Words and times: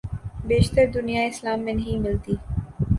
بیشتر 0.47 0.85
دنیائے 0.93 1.27
اسلام 1.27 1.59
میں 1.59 1.73
نہیں 1.73 1.99
ملتی۔ 1.99 2.35